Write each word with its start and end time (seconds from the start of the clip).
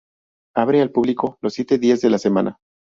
Abre 0.55 0.81
al 0.81 0.89
público 0.89 1.37
los 1.41 1.53
siete 1.53 1.77
días 1.77 2.01
de 2.01 2.09
la 2.09 2.17
semana. 2.17 2.57